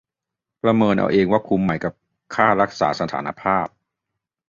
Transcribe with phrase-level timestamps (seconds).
[0.63, 1.93] ประเมินเอาเองว่าคุ้มไหมกับ
[2.35, 3.67] ค่ารักษาสภานภาพ